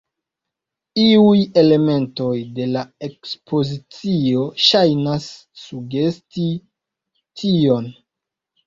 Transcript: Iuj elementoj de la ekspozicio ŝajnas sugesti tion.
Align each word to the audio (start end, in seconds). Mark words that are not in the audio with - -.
Iuj 1.01 1.43
elementoj 1.63 2.31
de 2.57 2.67
la 2.77 2.83
ekspozicio 3.09 4.49
ŝajnas 4.71 5.31
sugesti 5.69 6.53
tion. 7.43 7.93